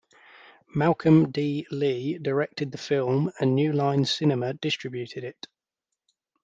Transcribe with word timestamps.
Malcolm 0.73 1.29
D. 1.29 1.67
Lee 1.69 2.17
directed 2.17 2.71
the 2.71 2.77
film 2.79 3.31
and 3.39 3.53
New 3.53 3.71
Line 3.71 4.03
Cinema 4.03 4.51
distributed 4.55 5.23
it. 5.23 5.45